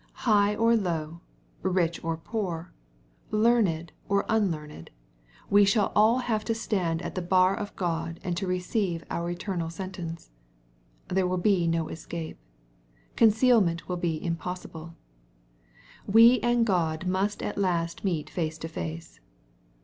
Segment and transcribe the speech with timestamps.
[0.25, 1.21] High or low,
[1.61, 2.69] rich or i)oor,
[3.29, 4.89] learned or unlearned,
[5.47, 9.29] we shall all have to stand at the bar of God and to receive our
[9.29, 10.31] eternal sentence.
[11.09, 12.39] There will be no escape.
[13.15, 14.95] Con cealment will be impossible.
[16.07, 19.19] We and Grod must at last meet face to face.